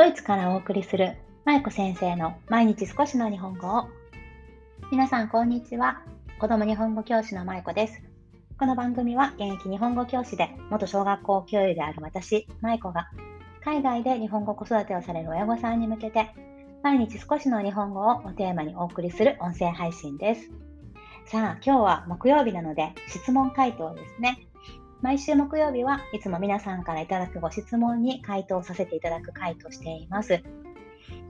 [0.00, 3.90] ドイツからお送りするまいこ先生の毎日少しの日本語を。
[4.90, 6.00] 皆さんこんにちは。
[6.38, 8.00] 子供日本語教師のまいこです。
[8.58, 13.10] この番組は現役日本語教師で元小学校教諭である私まいこが
[13.62, 16.30] 海外で日本語子育てをされる親御さんに向けて
[16.82, 20.50] 毎日少しの日本語をテーマにお送りする音声配信です。
[21.26, 24.49] さあ今日は木曜日なので質問回答ですね。
[25.02, 30.42] 毎週木曜日はいつも皆さんからいただくご質問に回答させていただく回としています。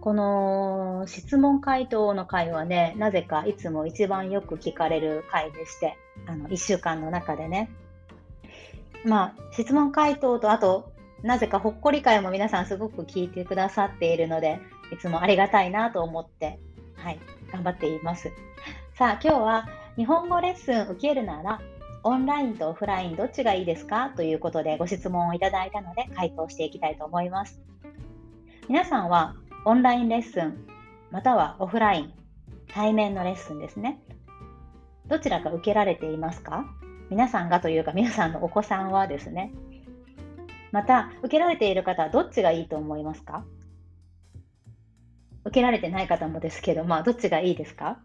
[0.00, 7.68] この質問回答の回はね、なぜかいつも一番よく聞かれる回でして、あの1週間の中でね。
[9.04, 14.60] まあ、質問回答と、あと、なぜかほっこり会も皆さんすごく聞いてくださっているので、
[14.92, 16.60] いつもありがたいなと思って、
[16.94, 17.18] はい、
[17.50, 18.30] 頑張っています。
[18.94, 21.60] さあ、今日は日本語レッスン受けるなら
[22.08, 27.60] オンラインとオフラインどっちがいいですかということでご質問をいただいたので回答していきたいと思います。
[28.68, 30.68] 皆さんはオンラインレッスン
[31.10, 32.12] またはオフライン
[32.68, 34.00] 対面のレッスンですね。
[35.08, 36.64] どちらか受けられていますか？
[37.10, 39.52] 皆さんがというか皆さんのお子さんはですね。
[40.70, 43.44] また受けられている方はどっちがいいと思いますか？
[45.44, 47.98] 受けられてない方もですけど、まあ、どっちがいいですか？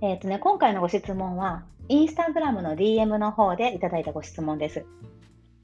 [0.00, 4.84] えっ、ー、とね、今回のご質問は、インスタグラムの DM の方でいただいたご質問です。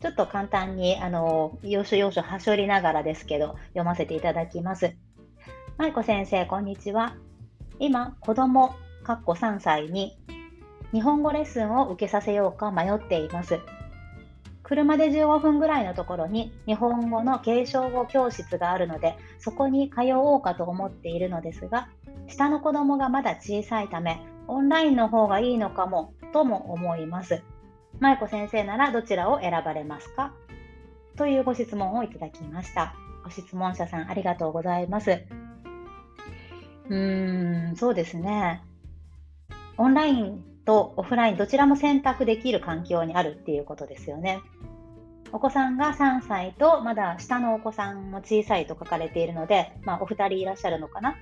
[0.01, 4.95] ちょっと簡単に、あの、要所要所はしょりながらですけど、読ませていただきます。
[5.79, 7.17] まいこ先生、こんにちは。
[7.81, 10.17] 今、子供、かっこ3歳に、
[10.93, 13.59] 日本語レッスンを受けさせようか迷っています。
[14.63, 21.89] 車で15分ぐらいのところに日本語の継承語教室があるので、そこに通おうかと思っているのですが、
[22.29, 27.43] 下の子供がまだ小さいため、オンラインの方がいいのかもとも思います。
[28.01, 30.35] 舞子先生ならどちらを選ばれますか？
[31.17, 32.95] というご質問をいただきました。
[33.23, 35.23] ご質問者さんありがとうございます。
[36.89, 38.63] うーん、そうですね。
[39.79, 44.41] オンラインとオフラインどちらも選択できる環境にあるっていうことですよね。
[45.33, 51.17] お子さんが3歳とまだ下のお子さんも小さいと書かれているので、まあ、お二人いらっしゃるのかな？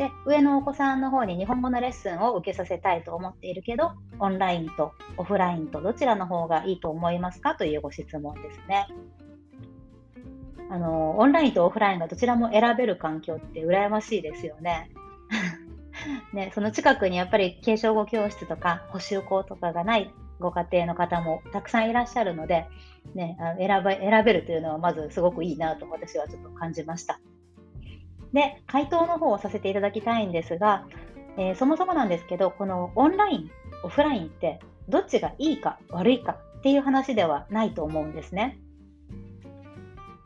[0.00, 8.88] で、上のお子さんの方に日本語のレッスンを受けさせたいと思っているけど、オンラインとオフラインとどちらの方がいいと思いますかというご質問ですね。
[10.70, 14.88] あの、オンラインとオフラインがどちらも選べる環境って羨ましいですよね。
[16.32, 22.66] ね、その近くにやっぱり継承語教室とか補習校とかがないご家庭の方もたくさんいらっしゃるので、
[23.14, 27.20] ね、選べ選べるというのはまずすごくいいなと私はちょっと感じました。
[28.32, 30.86] で、回答の方をさせていただきたいんですが、
[31.36, 33.50] えー、そもそもなんですけど、このオンライン、
[33.82, 38.58] オフラインってどっちがいいか悪いかっていう話ではないと思うんですね。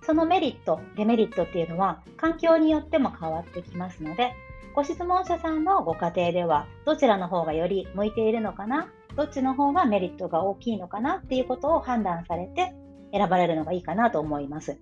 [0.03, 4.33] そのメリット、デメリットっていうのは環境によっても変わってきますので、
[4.75, 12.75] ご質問者さんのご家庭ではどちらの方がより向いているのかな、どっちの方がメリットが大きいのかなっていうことを判断されて
[13.13, 14.79] 選ばれるのがいいかなと思います。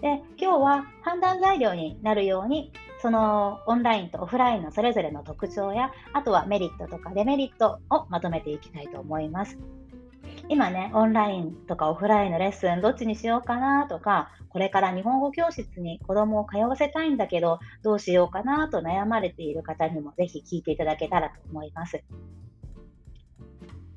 [0.00, 9.58] で、今日は判断材料になるように、そのオンラインとオフラインのそれぞれの特徴や、あとはメリットとかデメリットをまとめていきたいと思います。
[10.48, 22.04] 今ね、オンラインとかオフラインのレッスンどっちにしようかなとか、これから日本語教室に子供を通わせたいんだけど、どうしようかなと悩まれている方にもぜひ聞いていただけたらと思います。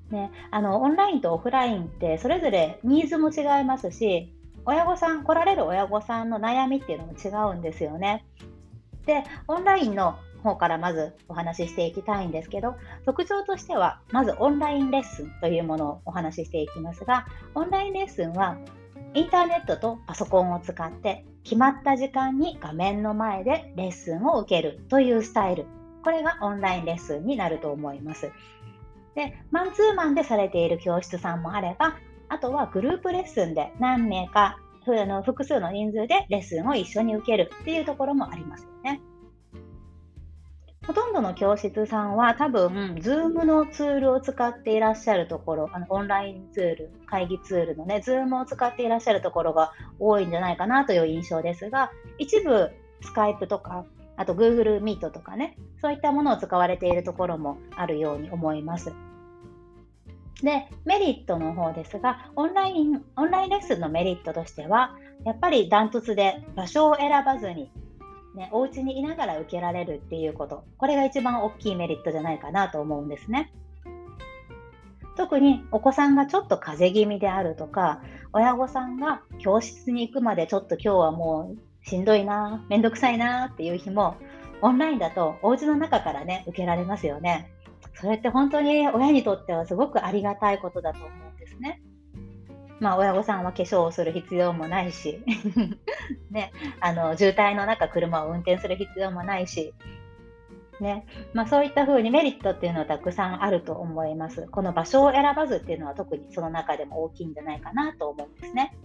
[0.10, 4.34] ね、あのオンラインとオフラインってそれぞれニーズも違いますし
[4.68, 8.26] 親御さん、来られる親御さんの悩みっていうのも違うんですよね。
[9.06, 18.58] で、オンラインの方からまずお話ししていきたいんですけど、特徴としては、まずオンラインレッスンというものをお話ししていきますが、オンラインレッスンは、
[19.14, 25.66] インターネットとパソコンを使って、決まった時間に画面の前でレッスンを受けるというスタイル。
[26.04, 28.34] これがオンラインレッスンになると思います。
[29.16, 31.96] で、マンツーマンでされている教室さんもあれば、
[32.30, 39.02] あとはグループレッスンで何名かあの複数の人数でレッスンを一緒に受けるっていうところもありますよね。
[40.86, 52.72] ほとんどの教室さんは多分、Zoom のツールを使っていらっしゃるところ、あのオンラインツール、会議ツールのね、Zoom を使っていらっしゃるところが多いんじゃないかなという印象ですが、一部、
[53.02, 53.86] Skype とか、
[54.16, 58.94] あと Google Meet とかね、そういったものを使われているところもあるように思います。
[60.44, 64.96] で、メリットの方ですが、オンライン、オンラインレッスンのメリットとしては、
[65.26, 67.72] やっぱりダントツで場所を選ばずに、
[68.36, 73.52] ね、お家にいながら受けられるっていうこと、これが一番大きいメリットじゃないかなと思うんですね。
[75.16, 78.02] 特にお子さんがちょっと風邪気味であるとか、
[78.32, 84.16] 親御さんが教室に行くまでちょっと今日はもうしんどいな、めんどくさいなっていう日も、
[84.62, 87.52] オンラインだとお家の中からね、受けられますよね。
[88.00, 91.82] それって本当に親にとってはすごくありがたいことだと思うんですね。
[92.80, 95.24] まあ、親御さんは化粧をする必要もないし
[96.30, 99.74] ね、あの渋滞の中車を運転する必要もないし、
[100.80, 104.48] ねまあ、そういったふうにメリットっていうのはたくさんあると思います。
[104.48, 108.78] この場所を選ばずっていうのは特にその中でも大きいんじゃないかなと思うんですね。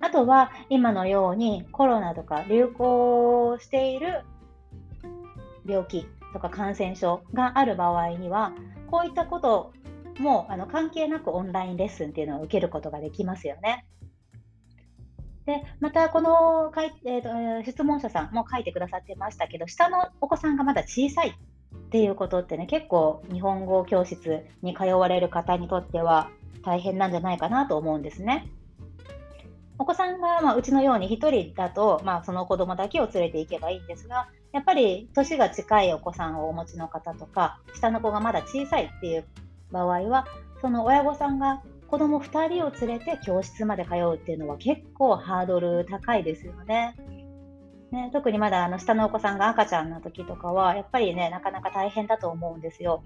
[0.00, 4.24] あとは今のようにコロナとか流行している
[5.66, 8.52] 病気とか感染症がある場合には
[8.90, 9.72] こういったこと
[10.18, 13.86] もあの関係なくオンラインレッスンっていうのを受けることができますよね。
[15.46, 26.30] でまたこのかい、えーと、質問者さんも書いてくださってましたけど下のお子さんがまだ小さいっていうことってね結構日本語教室に通われる方にとっては
[26.62, 28.50] 大変なんじゃないかなと思うんですね。
[29.78, 39.26] お子さんが、まあ、うちのように1人だと、まあ、その子供だけを連れて行けばいいんですがやっぱり年が近いお子さんをお持ちの方とか下の子がまだ小さいっていう
[39.70, 40.26] 場合は
[40.60, 46.94] その親御さんが子供2人を連れて教室まで通うっていうのは結構ハードル高いですよね。
[47.90, 53.02] ね、特にまだあの下のお子さんが赤ちゃんの時とかはやっぱりねなかなか大変だと思うんですよ。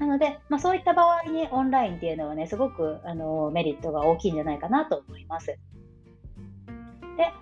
[0.00, 5.46] なので、まあ、そういった場合にオンラインっていうのはねすごくあのメリットが大きいんじゃないかなと思います。
[5.46, 5.58] で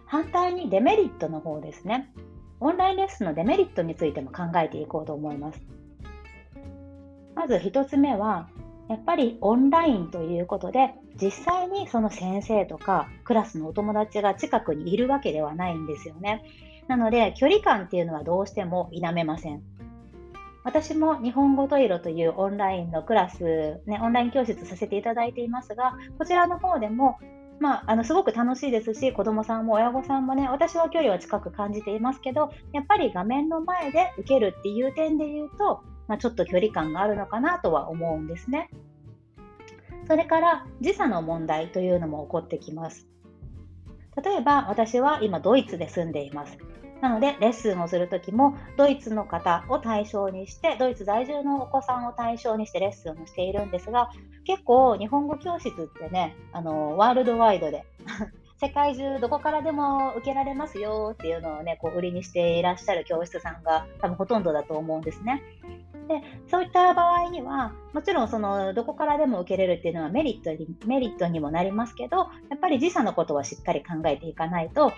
[0.05, 2.13] 反対にデメリットの方ですね。
[2.63, 5.61] オンラインレッスンのデメリットについても考えていこうと思います。
[7.35, 8.49] まず1つ目は
[8.89, 16.45] やっぱりオンラインということで実際にその先生とかクラスのお友達が近くにいるわけではないんですよね。
[16.89, 19.63] なので距離感っていうのはどうしても否めません。
[20.65, 27.19] 私も日本語トイロというオンラインのクラス、ね、オンライン教室させていただいていますが、こちらの方でも、
[27.61, 38.69] まあ、あのすごく楽しいですし、子どもさんも親御さんもね、私は距離は近く感じていますけど、やっぱり画面の前で受けるっていう点で言うと、まあ、ちょっと距離感があるのかなとは思うんですね。
[40.09, 43.07] それから時差の問題というのも起こってきます。
[44.23, 46.59] 例えば私は今ドイツで住んでいます。
[47.03, 54.11] なのでレッスンをするときもドイツの方を対象にしてドイツ在住のお子さんを対象にしてレッスンをしているんですが
[54.45, 57.85] 結構日本語教室ってねあのワールドワイドで
[58.63, 65.43] 世界中どこからでも受けられますよっていうのをねこう売りにしていらっしゃる教室さんが多分ほとんどだと思うんですね。
[66.07, 74.93] でそういった場合にはもちろんそのどこからでも受けれるっていうのはメリットにメリットにもなりますけどやっぱり時差のことはしっかり考えていかないと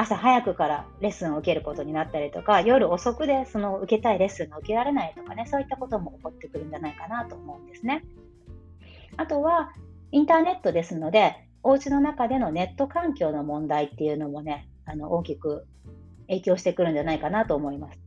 [0.00, 8.02] 朝早くからレッスンを受けることになったりとか夜遅くでその受けたいレッスンが受けられないとかねそういったことも起こってくるんじゃないかなと思うんですね。
[9.18, 9.72] あとは
[10.10, 15.66] インターネットですのでお家の中でのネット環境の問題っていうのもねあの大きく
[16.28, 18.00] 影響してくるんじゃないかなと思います。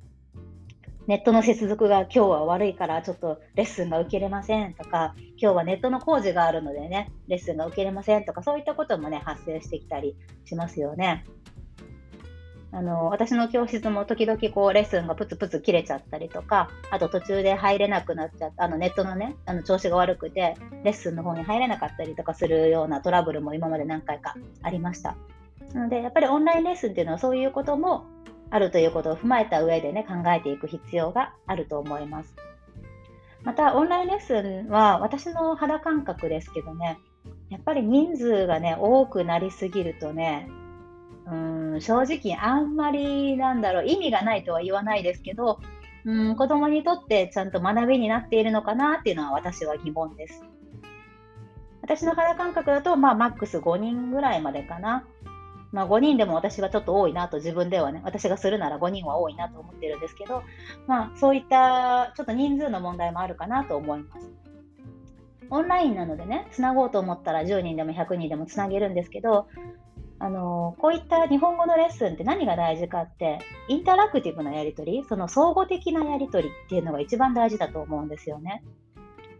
[1.06, 10.16] ネットの接続が今日は悪いからちょっとレッスンが受けれませんとか、今日はネットの工事があるのでね、レッスンが受けれませんとか、そういったこともね、発生してきたり
[10.46, 11.25] しますよね。
[12.75, 25.15] あの私の教室も時々こうレッスンがプツプツ切れちゃったりとか、あと途中で入れなくなっちゃった、あのネットのね、あの調子が悪くて、レッスンの方に入れなかったりとかするようなトラブルも今まで何回かありました。
[25.74, 28.06] なので、やっぱりオンラインレッスンっていうのはそういうことも
[28.50, 32.36] あるということを踏まえた上でね、考えていく必要があると思います。
[33.44, 36.98] また、オンラインレッスンは私の肌感覚ですけどね、
[37.50, 40.50] やっぱり人数がね、多くなりすぎるとね、
[41.25, 41.36] う
[41.77, 45.60] ん正直あんまりなんだろう、意味がないとは言わないですけど、
[46.06, 50.44] うん子供にとってちゃんと学びになっているのかなっていうのは私は疑問です。
[51.82, 55.06] 私の肌感覚だと、まあ、マックス5人ぐらいまでかな。
[55.74, 60.44] まあ、5人でも私はちょっと多いなと自分ではね、私がするなら5人は多いなと思ってるんですけど、
[60.88, 64.32] まあ、そういったちょっと人数の問題もあるかなと思います。
[65.50, 69.48] オンラインなのでね、つなごうと思ったら10人でも100人でもつなげるんですけど、
[70.24, 78.63] あのこういった日本語のレッスンって何が大事かってインタラクティブなやり取りその相互的なやり取りっていうのが一番大事だと思うんですよね。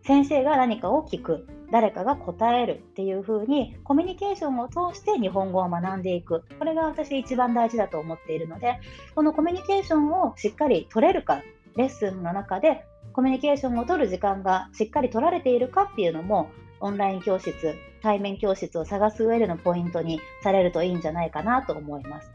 [0.06, 8.82] 先生が何かを聞く誰かが答えるっていう風にコミュニケーションを通して日本語を学んでいくこれが私一番大事だと思っているので
[9.16, 11.42] このコミュニケーションをしっかり取れるか
[11.78, 17.54] レッスンの中でコミュニケーションを取る時間がしっかり取られているかっていうのもオンライン教室
[18.04, 22.32] 対面教室を探す上でのポイントにされるといいんじゃないかなと思います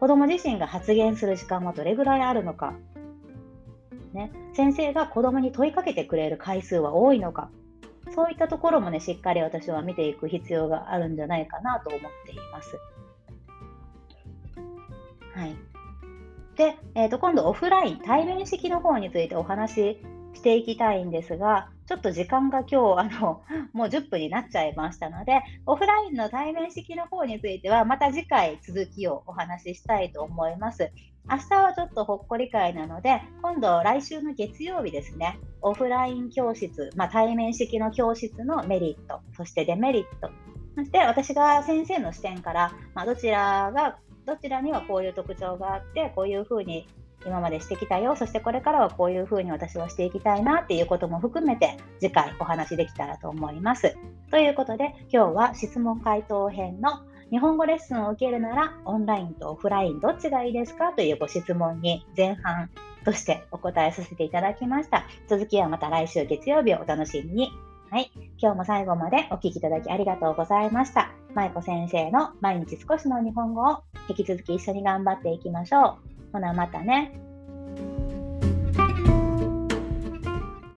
[0.00, 2.74] 子ども自身が発言する時間はどれぐらいあるのか
[4.14, 7.50] ね、先生が子供に問いかけてくれる回数は多いのか
[8.14, 12.78] そういったところもね、しっかり私は見ていく必要があるんじゃないかなと思っています。
[15.34, 15.56] はい。
[16.56, 20.02] で、えー、と今度オフライン、対面式の方についてお話し
[20.36, 30.92] していきたいんですが、ちょっと時間が今日あの もう10分になっちゃいましたので、オフラインの対面式の方についてはまた次回続きをお話ししたいと思います。
[31.28, 40.30] 明日はちょっとほっこり会なので、今度来週の月曜日ですね、オフライン教室、まあ、対面式の教室のメリット、そしてデメリット、
[40.76, 46.86] そして私が先生の視点から、まあ、どちらが、どちらにはこういう特徴があって、こういうふうに
[47.24, 53.96] 今までしてきたよ、そしてこれからはこういうふうに私はしていきたいなっていうことも含めて次回お話できたらと思います。
[54.30, 60.92] ということで今日は質問回答編の日本語レッスンを受けるならオンラインとオフラインどっちがいいですか？
[60.92, 62.70] というご質問に前半
[63.04, 65.06] としてお答えさせていただきました。
[65.26, 67.50] 続きはまた来週月曜日をお楽しみに。
[67.90, 68.10] はい。
[68.38, 71.10] 今日も最後までお聴きいただきありがとうございました。
[71.34, 76.05] 舞子先生の毎日少しの日本語を引き続き一緒に頑張っていきましょう。
[76.36, 77.25] ほなまたね。